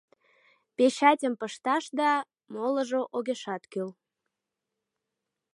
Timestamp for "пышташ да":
1.39-2.11